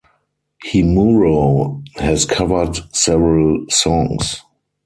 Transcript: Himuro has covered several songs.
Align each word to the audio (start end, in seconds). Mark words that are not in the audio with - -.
Himuro 0.65 1.87
has 1.99 2.25
covered 2.25 2.75
several 2.91 3.67
songs. 3.69 4.37